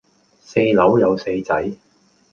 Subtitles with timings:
[0.41, 1.73] 四樓有四仔